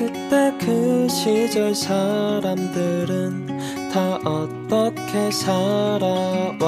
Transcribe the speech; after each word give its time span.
그때 0.00 0.50
그 0.58 1.06
시절 1.10 1.74
사람들은 1.74 3.46
다 3.92 4.14
어떻게 4.24 5.30
살아왔을까? 5.30 6.60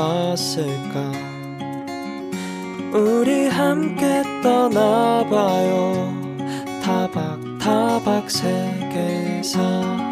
우리 2.93 3.49
함께 3.49 4.23
떠나봐요. 4.43 6.13
타박타박 6.83 8.31
세계사 8.31 10.12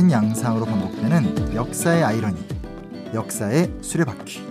다른 0.00 0.10
양상으로 0.10 0.64
반복되는 0.64 1.54
역사의 1.54 2.02
아이러니, 2.02 2.42
역사의 3.12 3.70
수레바퀴. 3.82 4.49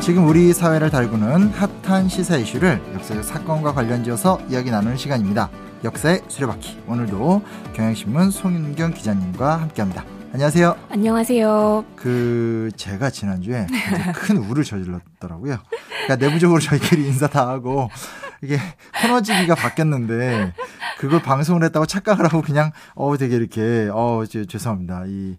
지금 0.00 0.26
우리 0.26 0.52
사회를 0.52 0.90
달구는 0.90 1.50
핫한 1.50 2.08
시사 2.08 2.36
이슈를 2.36 2.80
역사적 2.94 3.22
사건과 3.22 3.72
관련지어서 3.74 4.40
이야기 4.48 4.70
나누는 4.70 4.96
시간입니다. 4.96 5.50
역사의 5.84 6.22
수레바퀴. 6.26 6.78
오늘도 6.86 7.42
경향신문 7.74 8.30
송윤경 8.30 8.94
기자님과 8.94 9.60
함께합니다. 9.60 10.04
안녕하세요. 10.32 10.76
안녕하세요. 10.90 11.84
그 11.96 12.70
제가 12.76 13.10
지난주에 13.10 13.66
큰 14.14 14.38
우를 14.38 14.64
저질렀더라고요. 14.64 15.58
그러니까 16.06 16.16
내부적으로 16.26 16.60
저희끼리 16.60 17.06
인사 17.06 17.26
다 17.26 17.48
하고 17.48 17.90
이게 18.42 18.58
코너지기가 19.02 19.54
바뀌었는데 19.54 20.54
그걸 21.00 21.22
방송을 21.22 21.64
했다고 21.64 21.86
착각을 21.86 22.26
하고 22.26 22.42
그냥 22.42 22.72
어 22.94 23.16
되게 23.16 23.36
이렇게 23.36 23.88
어 23.90 24.24
저, 24.28 24.44
죄송합니다. 24.44 25.04
이 25.06 25.36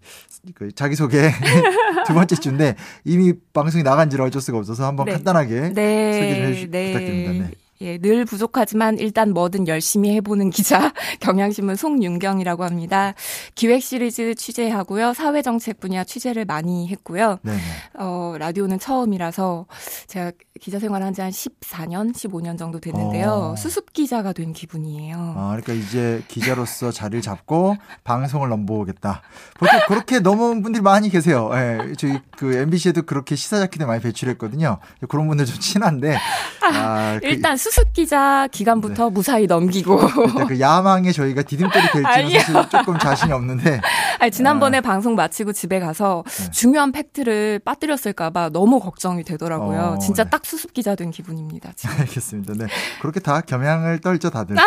그 0.55 0.71
자기 0.71 0.95
소개 0.95 1.31
두 2.07 2.13
번째 2.13 2.35
주인데 2.35 2.75
이미 3.05 3.33
방송이 3.53 3.83
나간 3.83 4.09
지를 4.09 4.25
어쩔 4.25 4.41
수가 4.41 4.57
없어서 4.57 4.85
한번 4.85 5.05
네. 5.05 5.13
간단하게 5.13 5.73
네. 5.73 6.13
소개 6.13 6.35
좀 6.35 6.43
해주 6.45 6.71
네. 6.71 6.93
부탁드립니다. 6.93 7.45
네. 7.47 7.51
예, 7.81 7.97
늘 7.97 8.25
부족하지만 8.25 8.99
일단 8.99 9.33
뭐든 9.33 9.67
열심히 9.67 10.13
해보는 10.15 10.49
기자 10.49 10.93
경향신문 11.21 11.75
송윤경이라고 11.75 12.63
합니다. 12.63 13.13
기획 13.55 13.81
시리즈 13.81 14.35
취재하고요, 14.35 15.13
사회 15.13 15.41
정책 15.41 15.79
분야 15.79 16.03
취재를 16.03 16.45
많이 16.45 16.87
했고요. 16.89 17.39
네 17.43 17.57
어, 17.97 18.35
라디오는 18.37 18.79
처음이라서 18.79 19.65
제가 20.07 20.31
기자 20.59 20.77
생활한 20.77 21.13
지 21.13 21.21
한 21.21 21.31
14년, 21.31 22.13
15년 22.13 22.57
정도 22.57 22.79
됐는데요. 22.79 23.29
어. 23.29 23.55
수습 23.55 23.93
기자가 23.93 24.33
된 24.33 24.53
기분이에요. 24.53 25.33
아, 25.37 25.57
그러니까 25.61 25.73
이제 25.73 26.23
기자로서 26.27 26.91
자리를 26.91 27.21
잡고 27.21 27.77
방송을 28.03 28.49
넘보겠다. 28.49 29.21
보통 29.57 29.79
그렇게 29.87 30.19
넘어온 30.19 30.61
분들이 30.61 30.81
많이 30.81 31.09
계세요. 31.09 31.49
예, 31.53 31.93
저희 31.97 32.19
그 32.37 32.53
MBC에도 32.55 33.03
그렇게 33.03 33.35
시사 33.35 33.59
자키들 33.59 33.85
많이 33.85 34.01
배출했거든요. 34.01 34.79
그런 35.07 35.27
분들 35.27 35.45
좀 35.45 35.59
친한데 35.59 36.17
아, 36.61 37.19
그 37.21 37.27
일단 37.27 37.55
그, 37.55 37.57
수습 37.71 37.93
기자 37.93 38.49
기간부터 38.51 39.05
네. 39.05 39.09
무사히 39.11 39.47
넘기고 39.47 39.97
그 40.45 40.59
야망에 40.59 41.13
저희가 41.13 41.43
디딤돌이 41.43 41.85
될지는 41.93 42.39
사실 42.41 42.69
조금 42.69 42.99
자신이 42.99 43.31
없는데 43.31 43.79
아니, 44.19 44.29
지난번에 44.29 44.79
아. 44.79 44.81
방송 44.81 45.15
마치고 45.15 45.53
집에 45.53 45.79
가서 45.79 46.25
네. 46.27 46.51
중요한 46.51 46.91
팩트를 46.91 47.59
빠뜨렸을까봐 47.63 48.49
너무 48.49 48.81
걱정이 48.81 49.23
되더라고요. 49.23 49.95
어, 49.95 49.99
진짜 49.99 50.25
네. 50.25 50.29
딱 50.29 50.45
수습 50.45 50.73
기자 50.73 50.95
된 50.95 51.11
기분입니다. 51.11 51.71
지금. 51.77 51.95
알겠습니다. 52.01 52.53
네. 52.57 52.65
그렇게 53.01 53.21
다 53.21 53.39
겸양을 53.39 54.01
떨죠, 54.01 54.29
다들. 54.31 54.57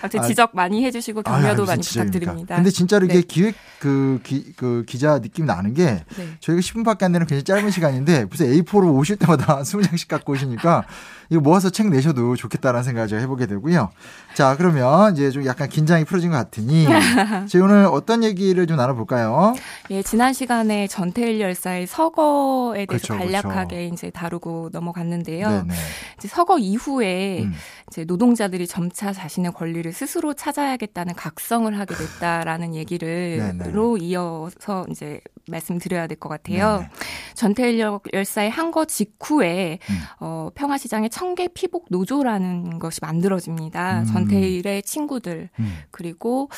아무튼 0.00 0.22
지적 0.22 0.50
많이 0.54 0.84
해주시고 0.84 1.22
격려도 1.22 1.64
아, 1.64 1.66
많이 1.66 1.82
부탁드립니다. 1.82 2.56
근데 2.56 2.70
진짜로 2.70 3.06
이게 3.06 3.14
네. 3.14 3.22
기획 3.22 3.54
그, 3.78 4.20
기, 4.22 4.52
그 4.56 4.84
기자 4.86 5.20
느낌 5.20 5.46
나는 5.46 5.74
게 5.74 6.04
네. 6.16 6.28
저희가 6.40 6.60
10분밖에 6.60 7.04
안 7.04 7.12
되는 7.12 7.26
굉장히 7.26 7.44
짧은 7.44 7.70
시간인데 7.70 8.26
무슨 8.26 8.46
A4로 8.46 8.94
오실 8.94 9.16
때마다 9.16 9.60
20장씩 9.62 10.08
갖고 10.08 10.32
오시니까 10.32 10.84
이거 11.30 11.40
모아서 11.40 11.70
책 11.70 11.88
내셔도 11.88 12.34
좋겠다라는 12.34 12.82
생각을 12.82 13.08
제가 13.08 13.20
해보게 13.22 13.46
되고요. 13.46 13.90
자, 14.34 14.56
그러면 14.56 15.12
이제 15.14 15.30
좀 15.30 15.46
약간 15.46 15.68
긴장이 15.68 16.04
풀어진 16.04 16.30
것 16.30 16.36
같으니 16.36 16.86
저희 17.48 17.62
오늘 17.62 17.86
어떤 17.86 18.24
얘기를 18.24 18.66
좀 18.66 18.76
나눠볼까요? 18.76 19.54
예, 19.90 20.02
지난 20.02 20.32
시간에 20.32 20.88
전태일 20.88 21.40
열사의 21.40 21.86
서거에 21.86 22.86
대해서 22.86 23.14
그렇죠, 23.14 23.16
간략하게 23.16 23.76
그렇죠. 23.76 23.94
이제 23.94 24.10
다루고 24.10 24.70
넘어갔는데요. 24.72 25.48
네네. 25.48 25.74
이제 26.18 26.28
서거 26.28 26.58
이후에 26.58 27.44
음. 27.44 27.52
이제 27.90 28.04
노동자들이 28.04 28.66
점차 28.66 29.12
자신의 29.12 29.52
권리를 29.52 29.89
스스로 29.92 30.34
찾아야겠다는 30.34 31.14
각성을 31.14 31.78
하게 31.78 31.94
됐다라는 31.94 32.74
얘기를로 32.74 33.96
이어서 33.98 34.86
이제 34.90 35.20
말씀드려야 35.48 36.06
될 36.06 36.16
것 36.18 36.28
같아요. 36.28 36.78
네네. 36.78 36.90
전태일 37.34 37.80
열사의 38.12 38.50
한거 38.50 38.84
직후에 38.84 39.78
음. 39.88 39.94
어, 40.20 40.50
평화시장의 40.54 41.10
청계 41.10 41.48
피복 41.48 41.86
노조라는 41.90 42.78
것이 42.78 43.00
만들어집니다. 43.02 44.00
음. 44.00 44.04
전태일의 44.06 44.82
친구들 44.82 45.48
음. 45.58 45.78
그리고 45.90 46.50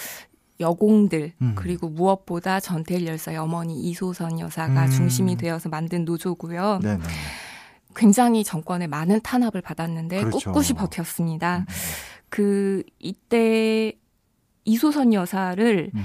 여공들 0.60 1.32
음. 1.42 1.52
그리고 1.56 1.88
무엇보다 1.88 2.60
전태일 2.60 3.06
열사의 3.06 3.38
어머니 3.38 3.80
이소선 3.80 4.38
여사가 4.40 4.86
음. 4.86 4.90
중심이 4.90 5.36
되어서 5.36 5.68
만든 5.68 6.04
노조고요. 6.04 6.80
네네. 6.82 7.02
굉장히 7.94 8.42
정권에 8.42 8.86
많은 8.86 9.20
탄압을 9.22 9.60
받았는데 9.60 10.24
그렇죠. 10.24 10.52
꿋꿋이 10.52 10.68
버텼습니다. 10.78 11.58
음. 11.58 11.66
그 12.32 12.82
이때 12.98 13.92
이소선 14.64 15.12
여사를 15.12 15.90
음. 15.94 16.00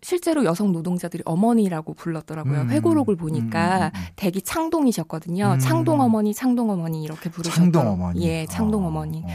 실제로 0.00 0.46
여성 0.46 0.72
노동자들이 0.72 1.24
어머니라고 1.26 1.92
불렀더라고요. 1.92 2.62
음, 2.62 2.70
회고록을 2.70 3.16
보니까 3.16 3.76
음, 3.76 3.82
음, 3.82 4.00
음. 4.00 4.06
대기 4.16 4.40
창동이셨거든요. 4.40 5.52
음. 5.52 5.58
창동 5.58 6.00
어머니, 6.00 6.32
창동 6.32 6.70
어머니 6.70 7.04
이렇게 7.04 7.28
부르셨죠. 7.28 7.54
창동 7.54 7.86
어머니. 7.86 8.26
예, 8.26 8.46
창동 8.46 8.84
어, 8.84 8.88
어머니. 8.88 9.24
어. 9.24 9.26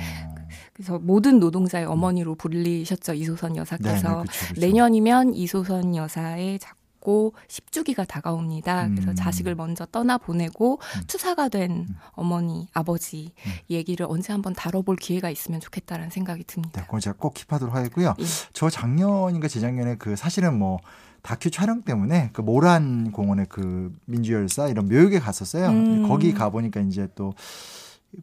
그래서 0.73 0.97
모든 0.97 1.39
노동자의 1.39 1.85
어머니로 1.85 2.33
불리셨죠 2.33 3.13
이소선 3.13 3.57
여사께서 3.57 4.07
네네, 4.07 4.21
네, 4.21 4.25
그쵸, 4.25 4.47
그쵸. 4.47 4.61
내년이면 4.61 5.35
이소선 5.35 5.95
여사의 5.95 6.57
고 7.01 7.33
10주기가 7.47 8.07
다가옵니다. 8.07 8.85
음. 8.85 8.95
그래서 8.95 9.13
자식을 9.13 9.55
먼저 9.55 9.85
떠나 9.87 10.17
보내고 10.17 10.79
음. 10.79 11.01
투사가 11.07 11.49
된 11.49 11.71
음. 11.71 11.95
어머니, 12.11 12.69
아버지 12.73 13.33
음. 13.45 13.51
얘기를 13.69 14.05
언제 14.07 14.31
한번 14.31 14.53
다뤄볼 14.53 14.95
기회가 14.95 15.29
있으면 15.29 15.59
좋겠다라는 15.59 16.11
생각이 16.11 16.43
듭니다. 16.45 16.79
네, 16.79 16.85
그건 16.85 16.99
제가 16.99 17.15
꼭 17.19 17.33
킵하도록 17.33 17.71
하겠고요. 17.71 18.13
예. 18.19 18.23
저 18.53 18.69
작년인가 18.69 19.47
재작년에 19.47 19.95
그 19.95 20.15
사실은 20.15 20.57
뭐 20.57 20.79
다큐 21.23 21.49
촬영 21.49 21.81
때문에 21.81 22.29
그 22.33 22.41
모란 22.41 23.11
공원의 23.11 23.47
그 23.49 23.91
민주열사 24.05 24.67
이런 24.69 24.87
묘역에 24.87 25.19
갔었어요. 25.19 25.69
음. 25.69 26.07
거기 26.07 26.33
가 26.33 26.49
보니까 26.49 26.79
이제 26.81 27.07
또 27.15 27.33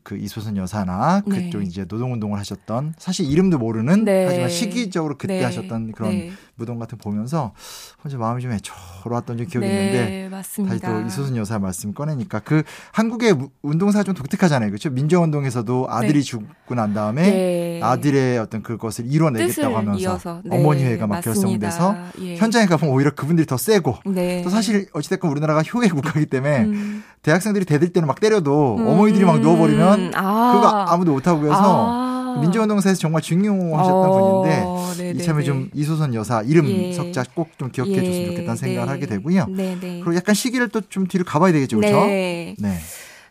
그 0.02 0.16
이소선 0.16 0.56
여사나 0.56 1.22
네. 1.26 1.44
그쪽 1.44 1.62
이제 1.62 1.84
노동운동을 1.88 2.38
하셨던 2.38 2.94
사실 2.98 3.30
이름도 3.30 3.58
모르는 3.58 4.04
네. 4.04 4.26
하지만 4.26 4.50
시기적으로 4.50 5.16
그때 5.16 5.38
네. 5.38 5.44
하셨던 5.44 5.92
그런 5.92 6.10
네. 6.10 6.30
무덤 6.58 6.78
같은 6.78 6.98
보면서 6.98 7.52
혼자 8.02 8.18
마음이 8.18 8.42
좀 8.42 8.52
애처로웠던 8.52 9.36
기억이 9.46 9.66
네, 9.66 9.86
있는데 9.86 10.28
맞습니다. 10.28 10.78
다시 10.78 11.02
또 11.02 11.06
이소선 11.06 11.36
여사 11.36 11.58
말씀 11.58 11.94
꺼내니까 11.94 12.40
그 12.40 12.64
한국의 12.92 13.36
운동사 13.62 14.02
좀 14.02 14.14
독특하잖아요, 14.14 14.68
그렇죠? 14.70 14.90
민주운동에서 14.90 15.64
아들이 15.88 16.14
네. 16.14 16.20
죽고 16.20 16.74
난 16.74 16.92
다음에 16.92 17.80
아들의 17.82 18.38
어떤 18.38 18.62
그것을 18.62 19.06
이뤄내겠다고 19.06 19.76
하면서 19.76 20.42
어머니 20.50 20.82
회가 20.84 21.06
막 21.06 21.20
결성돼서 21.20 21.96
예. 22.20 22.36
현장에 22.36 22.66
가보면 22.66 22.92
오히려 22.92 23.14
그분들이 23.14 23.46
더 23.46 23.56
세고 23.56 23.98
또 24.42 24.50
사실 24.50 24.88
어찌됐건 24.92 25.30
우리나라가 25.30 25.62
효의 25.62 25.88
국가이기 25.88 26.26
때문에 26.26 26.64
음. 26.64 27.04
대학생들이 27.22 27.64
대들 27.64 27.92
때는 27.92 28.08
막 28.08 28.18
때려도 28.20 28.76
음. 28.78 28.86
어머니들이 28.86 29.24
막 29.24 29.40
누워버리면 29.40 30.12
아. 30.16 30.52
그거 30.54 30.68
아무도 30.68 31.12
못하고 31.12 31.44
해서 31.44 31.54
아. 31.56 32.07
민주운동사에서 32.40 32.98
정말 33.00 33.22
중요하셨던 33.22 34.10
어. 34.10 34.42
분인데 34.92 35.20
이참에 35.20 35.42
좀 35.42 35.70
이소선 35.74 36.14
여사 36.14 36.42
이름 36.42 36.68
예. 36.68 36.92
석자 36.92 37.24
꼭 37.34 37.48
좀 37.58 37.70
기억해 37.70 37.94
줬으면 37.94 38.12
예. 38.14 38.26
좋겠다는 38.26 38.56
생각을 38.56 38.86
네. 38.86 38.92
하게 38.92 39.06
되고요. 39.06 39.46
네네. 39.46 39.80
네. 39.80 40.00
그리고 40.00 40.14
약간 40.14 40.34
시기를 40.34 40.68
또 40.68 40.80
좀 40.88 41.06
뒤로 41.06 41.24
가봐야 41.24 41.52
되겠죠, 41.52 41.76
그렇죠? 41.76 42.00
네. 42.06 42.54
네. 42.58 42.78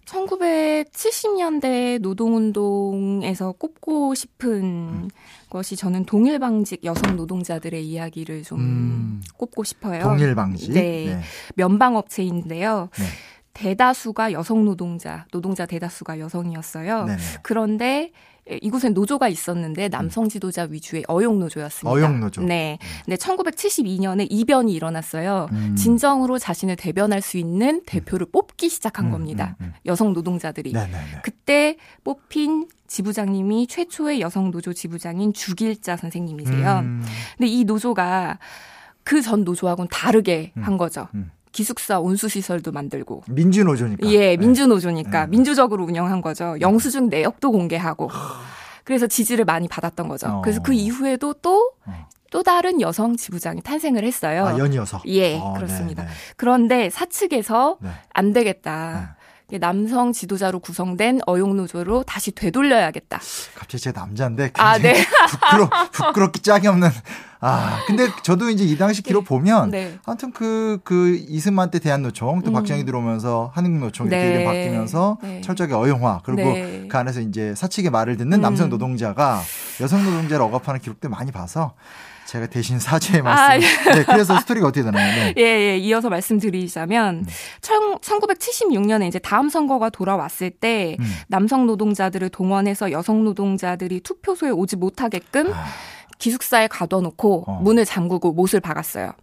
1970년대 0.05 1.99
노동운동에서 2.01 3.51
꼽고 3.53 4.15
싶은 4.15 4.49
음. 4.63 5.09
것이 5.49 5.75
저는 5.75 6.05
동일방직 6.05 6.83
여성 6.83 7.15
노동자들의 7.15 7.85
이야기를 7.85 8.43
좀 8.43 8.59
음. 8.59 9.21
꼽고 9.37 9.63
싶어요. 9.63 10.03
동일방직? 10.03 10.73
네. 10.73 10.81
네. 11.05 11.21
면방업체인데요. 11.55 12.89
네. 12.97 13.05
대다수가 13.53 14.33
여성 14.33 14.65
노동자, 14.65 15.25
노동자 15.31 15.65
대다수가 15.65 16.19
여성이었어요. 16.19 17.05
네네. 17.05 17.17
그런데 17.41 18.11
예, 18.11 18.11
이곳엔 18.61 18.93
노조가 18.93 19.27
있었는데 19.27 19.89
남성 19.89 20.29
지도자 20.29 20.67
위주의 20.69 21.03
어용 21.07 21.39
노조였습니다. 21.39 21.89
어용 21.89 22.19
노조. 22.19 22.41
네. 22.41 22.77
근데 23.05 23.15
1972년에 23.17 24.27
이변이 24.29 24.73
일어났어요. 24.73 25.47
음. 25.51 25.75
진정으로 25.75 26.39
자신을 26.39 26.75
대변할 26.75 27.21
수 27.21 27.37
있는 27.37 27.81
대표를 27.85 28.27
뽑기 28.31 28.69
시작한 28.69 29.07
음, 29.07 29.11
겁니다. 29.11 29.55
음, 29.61 29.65
음. 29.65 29.73
여성 29.85 30.13
노동자들이. 30.13 30.71
네네네. 30.73 31.21
그때 31.23 31.77
뽑힌 32.03 32.67
지부장님이 32.87 33.67
최초의 33.67 34.21
여성 34.21 34.51
노조 34.51 34.73
지부장인 34.73 35.33
주길자 35.33 35.97
선생님이세요. 35.97 36.79
음. 36.79 37.03
근데 37.37 37.51
이 37.51 37.63
노조가 37.65 38.39
그 39.03 39.21
전 39.21 39.45
노조하고는 39.45 39.87
다르게 39.89 40.51
음. 40.57 40.63
한 40.63 40.77
거죠. 40.77 41.07
기숙사 41.57 41.99
온수시설도 41.99 42.71
만들고. 42.71 43.23
민주노조니까. 43.29 44.07
예, 44.09 44.19
네. 44.19 44.37
민주노조니까. 44.37 45.25
네. 45.25 45.31
민주적으로 45.31 45.85
운영한 45.85 46.21
거죠. 46.21 46.55
영수증 46.61 47.09
내역도 47.09 47.51
공개하고. 47.51 48.11
그래서 48.83 49.07
지지를 49.07 49.43
많이 49.43 49.67
받았던 49.67 50.07
거죠. 50.07 50.27
어. 50.27 50.41
그래서 50.41 50.61
그 50.61 50.73
이후에도 50.73 51.33
또, 51.33 51.71
어. 51.87 52.07
또 52.29 52.43
다른 52.43 52.79
여성 52.79 53.17
지부장이 53.17 53.61
탄생을 53.61 54.03
했어요. 54.03 54.45
아, 54.45 54.59
연이어서? 54.59 55.01
예, 55.07 55.39
어, 55.39 55.53
그렇습니다. 55.53 56.03
네네. 56.03 56.15
그런데 56.35 56.89
사측에서 56.91 57.77
네. 57.81 57.89
안 58.13 58.33
되겠다. 58.33 59.17
네. 59.49 59.57
남성 59.57 60.11
지도자로 60.11 60.59
구성된 60.59 61.21
어용노조로 61.25 62.03
다시 62.03 62.31
되돌려야겠다. 62.31 63.19
갑자기 63.55 63.81
제 63.81 63.91
남자인데 63.93 64.51
아, 64.55 64.77
네. 64.77 64.93
부끄러 65.31 65.69
부끄럽기 65.91 66.41
짝이 66.41 66.67
없는. 66.67 66.89
아 67.39 67.83
근데 67.85 68.07
저도 68.23 68.49
이제 68.49 68.63
이 68.63 68.77
당시 68.77 69.01
기록 69.01 69.23
네. 69.23 69.27
보면 69.27 69.71
네. 69.71 69.97
아무튼 70.05 70.31
그그 70.31 70.79
그 70.83 71.25
이승만 71.27 71.69
때 71.71 71.79
대한노총 71.79 72.41
또 72.41 72.51
음. 72.51 72.53
박정희 72.53 72.85
들어오면서 72.85 73.51
한국노총 73.53 74.07
이렇게 74.07 74.23
네. 74.23 74.33
이름 74.33 74.45
바뀌면서 74.45 75.17
네. 75.21 75.41
철저하게 75.41 75.73
어용화 75.75 76.21
그리고 76.23 76.41
네. 76.43 76.87
그 76.89 76.97
안에서 76.97 77.21
이제 77.21 77.53
사측의 77.55 77.91
말을 77.91 78.17
듣는 78.17 78.39
음. 78.39 78.41
남성 78.41 78.69
노동자가 78.69 79.41
여성 79.81 80.03
노동자를 80.03 80.43
억압하는 80.45 80.79
기록들 80.79 81.09
많이 81.09 81.31
봐서 81.31 81.73
제가 82.27 82.47
대신 82.47 82.77
사죄의 82.77 83.21
말씀. 83.21 83.43
아, 83.43 83.55
예. 83.55 83.59
네, 83.93 84.03
그래서 84.03 84.37
스토리가 84.39 84.67
어떻게 84.67 84.83
되나요? 84.83 85.15
네. 85.15 85.33
예, 85.37 85.43
예. 85.43 85.77
이어서 85.77 86.09
말씀드리자면 86.09 87.23
네. 87.25 87.31
1976년에 88.01 89.07
이제 89.07 89.17
다음 89.17 89.49
선거가 89.49 89.89
돌아왔을 89.89 90.51
때 90.51 90.97
음. 90.99 91.05
남성 91.29 91.65
노동자들을 91.65 92.27
동원해서 92.29 92.91
여성 92.91 93.23
노동자들이 93.23 94.01
투표소에 94.01 94.49
오지 94.49 94.75
못하게끔 94.75 95.53
아. 95.53 95.65
기숙사에 96.17 96.67
가둬놓고 96.67 97.43
어. 97.47 97.59
문을 97.61 97.85
잠그고 97.85 98.33
못을 98.33 98.59
박았어요. 98.59 99.13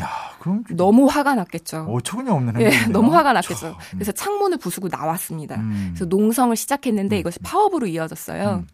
야, 0.00 0.08
그럼 0.38 0.62
너무 0.70 1.06
화가 1.06 1.34
났겠죠. 1.34 1.86
어처구니 1.90 2.30
없는 2.30 2.60
예, 2.60 2.70
너무 2.86 3.12
화가 3.14 3.32
났겠죠. 3.32 3.68
음. 3.68 3.74
그래서 3.90 4.12
창문을 4.12 4.58
부수고 4.58 4.88
나왔습니다. 4.88 5.56
음. 5.56 5.88
그래서 5.90 6.04
농성을 6.04 6.54
시작했는데 6.54 7.16
음. 7.16 7.20
이것이 7.20 7.40
파업으로 7.40 7.86
이어졌어요. 7.88 8.62
음. 8.62 8.68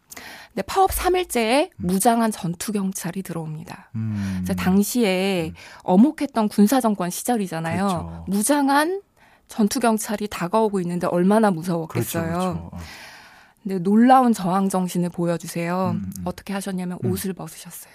근데 0.48 0.62
파업 0.66 0.90
3일째에 0.90 1.70
무장한 1.76 2.30
전투 2.30 2.72
경찰이 2.72 3.22
들어옵니다. 3.22 3.90
음. 3.94 4.42
그래서 4.44 4.54
당시에 4.54 5.48
음. 5.48 5.54
어목했던 5.82 6.48
군사 6.48 6.80
정권 6.80 7.08
시절이잖아요. 7.08 7.86
그렇죠. 7.86 8.24
무장한 8.28 9.00
전투 9.48 9.80
경찰이 9.80 10.28
다가오고 10.28 10.80
있는데 10.80 11.06
얼마나 11.06 11.50
무서웠겠어요. 11.50 12.22
그렇죠, 12.22 12.38
그렇죠. 12.38 12.70
어. 12.72 12.78
근데 13.64 13.78
놀라운 13.78 14.32
저항 14.32 14.68
정신을 14.68 15.08
보여주세요. 15.08 15.92
음, 15.94 16.04
음. 16.04 16.22
어떻게 16.24 16.52
하셨냐면 16.52 16.98
음. 17.02 17.10
옷을 17.10 17.32
벗으셨어요. 17.32 17.94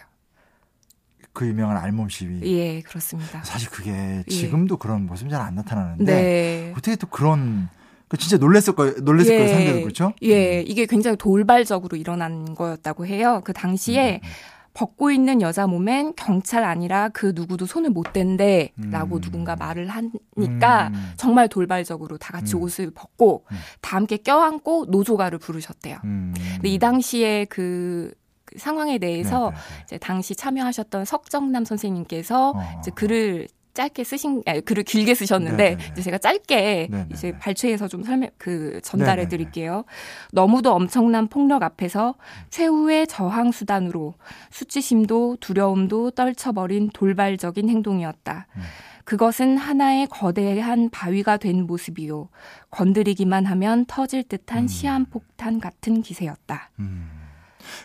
그 1.32 1.46
유명한 1.46 1.78
알몸 1.78 2.10
시위. 2.10 2.42
예, 2.44 2.82
그렇습니다. 2.82 3.44
사실 3.44 3.70
그게 3.70 3.92
예. 3.92 4.24
지금도 4.30 4.76
예. 4.76 4.78
그런 4.82 5.06
모습 5.06 5.30
잘안 5.30 5.56
나타나는데 5.56 6.06
네. 6.06 6.74
어떻게 6.76 6.96
또 6.96 7.08
그런 7.08 7.70
그 8.08 8.18
진짜 8.18 8.38
놀랬을 8.38 8.74
거예요. 8.74 8.96
놀랬을 9.02 9.34
예, 9.34 9.38
거예요. 9.38 9.54
상대도 9.54 9.82
그렇죠? 9.82 10.14
예, 10.24 10.60
음. 10.60 10.64
이게 10.68 10.88
굉장히 10.88 11.16
돌발적으로 11.18 11.96
일어난 11.96 12.56
거였다고 12.56 13.06
해요. 13.06 13.42
그 13.46 13.54
당시에 13.54 14.22
음. 14.24 14.30
음. 14.70 14.74
벗고 14.74 15.12
있는 15.12 15.42
여자 15.42 15.68
몸엔 15.68 16.14
경찰 16.16 16.64
아니라 16.64 17.10
그 17.10 17.34
누구도 17.36 17.66
손을 17.66 17.90
못 17.90 18.14
댄대 18.14 18.72
라고 18.78 19.18
음. 19.18 19.22
누군가 19.22 19.56
말을 19.56 19.90
하니까 19.90 20.92
음. 20.94 21.14
정말 21.18 21.48
돌발적으로 21.48 22.18
다 22.18 22.32
같이 22.32 22.56
음. 22.56 22.64
옷을 22.64 22.92
벗고 22.92 23.46
다 23.82 23.98
함께 23.98 24.18
껴안고 24.18 24.86
노조가를 24.90 25.40
부르셨대요. 25.40 25.98
근데 26.02 26.70
이 26.70 26.80
당시에 26.80 27.46
그 27.46 28.14
상황에 28.58 28.98
대해서 28.98 29.52
네, 29.52 29.56
네, 29.56 29.62
네. 29.78 29.84
이제 29.84 29.98
당시 29.98 30.36
참여하셨던 30.36 31.06
석정남 31.06 31.66
선생님께서 31.66 32.52
어. 32.52 32.80
이제 32.80 32.92
글을 32.92 33.48
짧게 33.74 34.04
쓰신 34.04 34.44
아니, 34.46 34.62
글을 34.62 34.84
길게 34.84 35.14
쓰셨는데 35.16 35.78
네네. 35.78 35.92
이제 35.92 36.02
제가 36.02 36.18
짧게 36.18 36.88
네네. 36.90 37.08
이제 37.12 37.32
발췌해서 37.38 37.88
좀 37.88 38.04
설명 38.04 38.30
그 38.38 38.80
전달해. 38.84 39.28
드릴게요. 39.28 39.86
너무도 40.32 40.74
엄청난 40.74 41.28
폭력 41.28 41.64
앞에서 41.64 42.16
최후의 42.50 43.08
저항 43.08 43.52
수단으로 43.52 44.16
수치심도 44.50 45.38
두려움도 45.40 46.12
떨쳐버린 46.12 46.90
돌발적인 46.94 47.70
행동이었다. 47.70 48.48
음. 48.56 48.62
그것은 49.06 49.58
하나의 49.58 50.08
거대한 50.08 50.90
바위가 50.90 51.38
된 51.38 51.66
모습이요. 51.66 52.30
건드리기만 52.70 53.46
하면 53.46 53.86
터질 53.88 54.24
듯한 54.24 54.64
음. 54.64 54.68
시한폭탄 54.68 55.60
같은 55.60 56.02
기세였다. 56.02 56.72
음. 56.80 57.19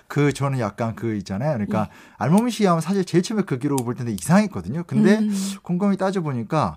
그 0.07 0.33
저는 0.33 0.59
약간 0.59 0.95
그 0.95 1.15
있잖아요. 1.17 1.53
그러니까 1.55 1.89
예. 1.91 1.95
알몸 2.19 2.51
시하면 2.51 2.81
사실 2.81 3.05
제일 3.05 3.23
처음에 3.23 3.43
그 3.43 3.59
기록을 3.59 3.85
볼 3.85 3.95
텐데 3.95 4.13
이상했거든요. 4.13 4.85
근데 4.87 5.19
음. 5.19 5.35
곰곰이 5.63 5.97
따져 5.97 6.21
보니까 6.21 6.77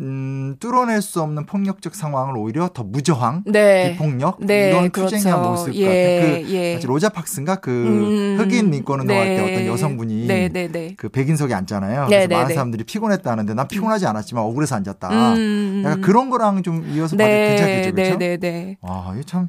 음, 0.00 0.56
뚫어낼 0.60 1.02
수 1.02 1.20
없는 1.22 1.46
폭력적 1.46 1.94
상황을 1.94 2.36
오히려 2.36 2.68
더 2.72 2.84
무저항, 2.84 3.42
네. 3.46 3.92
비폭력 3.92 4.38
네, 4.40 4.70
이런 4.70 4.90
그렇죠. 4.90 5.16
모습 5.38 5.74
예, 5.74 5.84
같은 5.84 6.44
그 6.44 6.54
예. 6.54 6.80
로자 6.84 7.08
팍스인가 7.08 7.56
그 7.56 7.70
음, 7.70 8.38
흑인 8.38 8.70
링권 8.70 9.00
운동할 9.00 9.28
네. 9.28 9.36
때 9.36 9.52
어떤 9.52 9.66
여성분이 9.66 10.26
네, 10.26 10.48
네, 10.48 10.68
네. 10.68 10.94
그 10.96 11.08
백인석에 11.08 11.52
앉잖아요. 11.52 12.06
그래서 12.06 12.28
네, 12.28 12.34
많은 12.34 12.54
사람들이 12.54 12.84
피곤했다는데 12.84 13.54
난 13.54 13.66
피곤하지 13.68 14.06
않았지만 14.06 14.44
억울해서 14.44 14.76
앉았다. 14.76 15.34
음, 15.34 15.82
약간 15.84 16.00
그런 16.00 16.30
거랑 16.30 16.62
좀 16.62 16.88
이어서 16.92 17.16
봐도 17.16 17.28
괜찮겠죠, 17.28 17.92
그렇죠? 17.92 18.18
네, 18.18 18.36
네, 18.36 18.76
아, 18.82 19.12
이게 19.14 19.24
참 19.24 19.48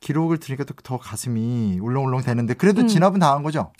기록을 0.00 0.38
들으니까 0.38 0.64
더 0.82 0.98
가슴이 0.98 1.78
울렁울렁 1.80 2.22
되는데 2.22 2.54
그래도 2.54 2.82
음. 2.82 2.88
진압은 2.88 3.20
당한 3.20 3.42
거죠. 3.42 3.70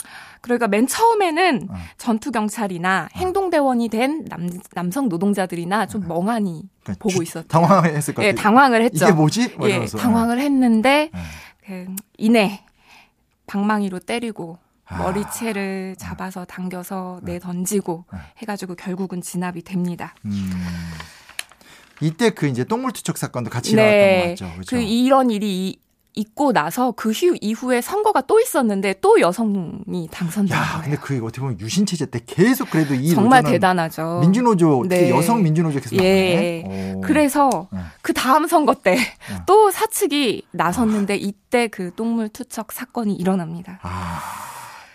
그러니까 0.45 0.69
맨 0.69 0.87
처음에는 0.87 1.69
어. 1.71 1.75
전투 1.97 2.31
경찰이나 2.31 3.09
어. 3.11 3.19
행동 3.19 3.49
대원이 3.49 3.89
된 3.89 4.27
남, 4.27 4.51
남성 4.75 5.09
노동자들이나 5.09 5.87
좀 5.87 6.05
어. 6.05 6.09
멍하니 6.09 6.69
그러니까 6.83 7.03
보고 7.03 7.23
있었죠. 7.23 7.49
당황했을 7.49 8.13
것 8.13 8.21
같아요. 8.21 8.29
예, 8.29 8.35
당황을 8.35 8.83
했죠. 8.83 9.07
이게 9.07 9.15
뭐지? 9.15 9.57
예, 9.63 9.87
당황을 9.87 10.39
했는데 10.39 11.11
네. 11.15 11.21
그 11.67 11.97
이내 12.19 12.63
방망이로 13.47 14.01
때리고 14.01 14.59
아. 14.85 14.99
머리채를 14.99 15.97
잡아서 15.99 16.45
당겨서 16.45 17.21
내 17.23 17.39
던지고 17.39 18.05
해가지고 18.37 18.75
결국은 18.75 19.23
진압이 19.23 19.63
됩니다. 19.63 20.15
음. 20.27 20.51
이때 22.03 22.29
그 22.29 22.47
이제 22.47 22.65
똥물 22.65 22.93
투척 22.93 23.17
사건도 23.17 23.49
같이 23.49 23.75
네. 23.77 23.83
일어났던 23.83 24.21
거 24.21 24.29
맞죠? 24.29 24.55
그렇죠? 24.57 24.77
그 24.77 24.83
이런 24.83 25.31
일이 25.31 25.79
있고 26.15 26.53
나서 26.53 26.93
그 26.93 27.11
후, 27.11 27.37
이후에 27.41 27.81
선거가 27.81 28.23
또 28.23 28.41
있었는데 28.41 28.95
또 29.01 29.21
여성이 29.21 30.09
당선된 30.11 30.57
야, 30.57 30.63
거예요. 30.63 30.83
근데 30.83 30.97
그게 30.97 31.21
어떻게 31.21 31.41
보면 31.41 31.61
유신 31.61 31.87
체제 31.87 32.07
때 32.07 32.21
계속 32.25 32.71
그래도 32.71 32.95
이 32.95 33.11
정말 33.11 33.43
대단하죠. 33.43 34.21
민주노조 34.21 34.85
네. 34.89 35.11
여성 35.11 35.43
민주노조 35.43 35.81
계속 35.81 35.97
예. 36.03 36.63
나오네. 36.63 37.01
그래서 37.03 37.69
네. 37.73 37.81
그 38.03 38.13
다음 38.13 38.47
선거 38.47 38.75
때또 38.75 39.71
네. 39.71 39.73
사측이 39.73 40.43
나섰는데 40.53 41.17
이때 41.17 41.67
그 41.69 41.93
똥물 41.95 42.29
투척 42.29 42.73
사건이 42.73 43.15
일어납니다. 43.15 43.81
아. 43.83 44.21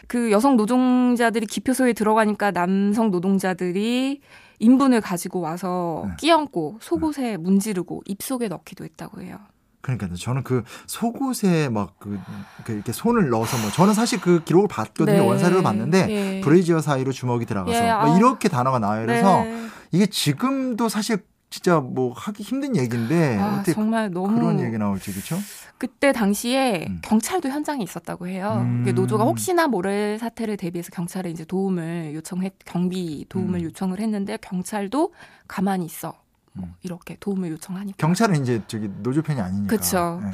그 0.08 0.32
여성 0.32 0.56
노동자들이 0.56 1.46
기표소에 1.46 1.94
들어가니까 1.94 2.52
남성 2.52 3.12
노동자들이 3.12 4.22
인분을 4.60 5.02
가지고 5.02 5.42
와서 5.42 6.06
네. 6.08 6.14
끼얹고 6.18 6.80
속옷에 6.82 7.38
문지르고 7.38 8.04
입속에 8.06 8.48
넣기도 8.48 8.86
했다고 8.86 9.22
해요. 9.22 9.38
그러니까 9.82 10.10
저는 10.16 10.44
그 10.44 10.64
속옷에 10.88 11.70
막그 11.70 12.20
그 12.66 12.74
이렇게 12.74 12.92
손을 12.92 13.30
넣어서 13.30 13.58
뭐 13.58 13.72
저는 13.72 13.94
사실 13.94 14.20
그 14.20 14.44
기록을 14.44 14.68
봤거든요 14.68 15.20
네. 15.22 15.28
원사를 15.28 15.62
봤는데 15.64 16.06
네. 16.06 16.42
브레이지어 16.42 16.82
사이로 16.82 17.12
주먹이 17.12 17.46
들어가서 17.46 17.86
예. 17.86 17.94
뭐 17.94 18.18
이렇게 18.18 18.50
단어가 18.50 18.80
나와요 18.80 19.06
그래서 19.06 19.44
네. 19.44 19.68
이게 19.92 20.06
지금도 20.06 20.90
사실 20.90 21.24
진짜 21.50 21.80
뭐 21.80 22.14
하기 22.14 22.44
힘든 22.44 22.76
얘기인데 22.76 23.38
아, 23.38 23.56
어떻게 23.56 23.74
정말 23.74 24.12
너무 24.12 24.36
그런 24.36 24.60
얘기 24.60 24.78
나올지 24.78 25.12
그렇죠? 25.12 25.38
그때 25.80 26.12
당시에 26.12 26.86
음. 26.88 27.00
경찰도 27.02 27.50
현장에 27.50 27.82
있었다고 27.84 28.28
해요. 28.28 28.60
음. 28.62 28.86
노조가 28.94 29.24
혹시나 29.24 29.68
모를 29.68 30.20
사태를 30.20 30.58
대비해서 30.58 30.92
경찰에 30.92 31.32
이제 31.32 31.46
도움을 31.46 32.14
요청했 32.14 32.54
경비 32.66 33.26
도움을 33.30 33.62
음. 33.62 33.66
요청을 33.66 34.00
했는데 34.00 34.38
경찰도 34.38 35.14
가만히 35.48 35.86
있어. 35.86 36.14
뭐 36.54 36.68
이렇게 36.82 37.18
도움을 37.20 37.52
요청하니까. 37.52 37.98
경찰은 37.98 38.42
이제 38.42 38.62
저기 38.68 38.90
노조 39.02 39.22
편이 39.22 39.40
아니니까. 39.40 39.68
그렇죠. 39.68 40.22
네. 40.24 40.32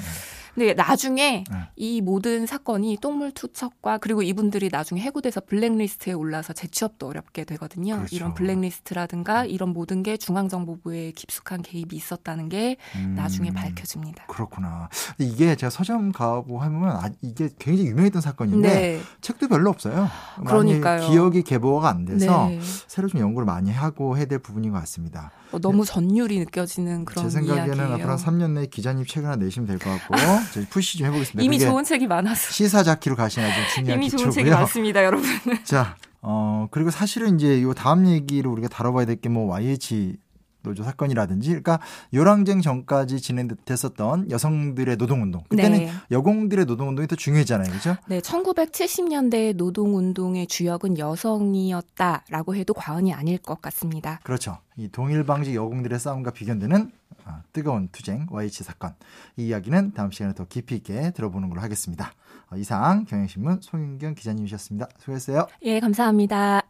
근데 0.56 0.74
나중에 0.74 1.44
네. 1.52 1.58
이 1.76 2.00
모든 2.00 2.46
사건이 2.46 3.00
똥물 3.02 3.34
투척과 3.34 3.98
그리고 3.98 4.22
이분들이 4.22 4.70
나중에 4.72 5.02
해고돼서 5.02 5.42
블랙리스트에 5.42 6.14
올라서 6.14 6.54
재취업도 6.54 7.10
어렵게 7.10 7.44
되거든요. 7.44 7.98
그렇죠. 7.98 8.16
이런 8.16 8.34
블랙리스트라든가 8.34 9.42
음. 9.42 9.50
이런 9.50 9.74
모든 9.74 10.02
게 10.02 10.16
중앙정보부의 10.16 11.12
깊숙한 11.12 11.62
개입이 11.62 11.94
있었다는 11.98 12.48
게 12.48 12.78
음. 12.96 13.16
나중에 13.18 13.52
밝혀집니다. 13.52 14.28
그렇구나. 14.28 14.88
이게 15.18 15.58
제가 15.58 15.70
서점 15.70 16.14
가고 16.14 16.60
하면 16.60 16.90
아, 16.90 17.10
이게 17.22 17.50
굉장히 17.60 17.90
유명했던 17.90 18.22
사건인데 18.22 18.70
네. 18.70 19.02
책도 19.20 19.50
별로 19.50 19.70
없어요. 19.70 20.08
그러니까요. 20.48 21.10
기억이 21.10 21.44
개보가 21.44 21.90
안 21.90 22.06
돼서 22.06 22.48
네. 22.48 22.62
새로 22.88 23.10
좀 23.10 23.20
연구를 23.20 23.46
많이 23.46 23.72
하고 23.72 24.18
해야 24.18 24.24
될 24.26 24.40
부분인 24.40 24.72
것 24.72 24.80
같습니다. 24.80 25.32
어, 25.56 25.60
너무 25.60 25.86
전율이 25.86 26.40
느껴지는 26.40 27.06
그런 27.06 27.26
제 27.26 27.30
생각에는 27.32 27.68
이야기예요. 27.76 27.94
앞으로 27.96 28.10
한 28.12 28.18
3년 28.18 28.52
내에 28.52 28.66
기자님 28.68 29.06
책 29.06 29.24
하나 29.26 29.36
내시면 29.38 29.68
될 29.68 29.80
것 29.80 29.90
같고 29.90 30.16
저희 30.54 30.66
푸시 30.68 30.98
좀 30.98 31.08
해보겠습니다. 31.08 31.44
이미 31.44 31.60
좋은 31.60 31.84
책이 31.84 32.08
많아서 32.08 32.52
시사자키로 32.52 33.16
가시나 33.16 33.48
좀 33.54 33.64
중요한 33.76 34.00
이미 34.00 34.06
기초고요. 34.08 34.24
좋은 34.26 34.32
책이 34.32 34.50
많습니다, 34.50 35.04
여러분. 35.04 35.26
자, 35.64 35.96
어 36.22 36.68
그리고 36.72 36.90
사실은 36.92 37.36
이제 37.36 37.62
요 37.62 37.74
다음 37.74 38.08
얘기로 38.08 38.52
우리가 38.52 38.68
다뤄봐야 38.68 39.06
될 39.06 39.16
게 39.22 39.30
뭐 39.30 39.46
YH 39.46 40.18
노조 40.66 40.84
사건이라든지 40.84 41.50
그러니까 41.50 41.80
요랑쟁 42.14 42.62
전까지 42.62 43.22
진행됐었던 43.22 44.32
여성들의 44.32 44.98
노동운동. 44.98 45.44
그때는 45.48 45.78
네. 45.80 45.92
여공들의 46.12 46.66
노동운동이 46.66 47.08
더 47.08 47.16
중요했잖아요. 47.16 47.70
그렇죠? 47.70 47.96
네 48.08 48.20
1970년대 48.20 49.56
노동운동의 49.56 50.48
주역은 50.48 50.98
여성이었다라고 50.98 52.56
해도 52.56 52.74
과언이 52.74 53.14
아닐 53.14 53.38
것 53.38 53.62
같습니다. 53.62 54.20
그렇죠. 54.24 54.58
이 54.78 54.90
동일방지 54.90 55.56
여공들의 55.56 55.98
싸움과 56.00 56.32
비견되는 56.32 56.92
아, 57.26 57.42
뜨거운 57.54 57.90
투쟁 57.92 58.28
YH 58.30 58.64
사건. 58.64 58.94
이 59.38 59.48
이야기는 59.48 59.94
다음 59.94 60.12
시간에 60.12 60.34
더 60.34 60.46
깊이 60.46 60.76
있게 60.76 61.12
들어보는 61.12 61.50
걸로 61.50 61.62
하겠습니다. 61.62 62.14
어, 62.52 62.58
이상 62.58 63.06
경향신문 63.06 63.62
송윤경 63.62 64.16
기자님이셨습니다. 64.16 64.90
수고했어요. 65.00 65.48
예 65.64 65.80
감사합니다 65.80 66.64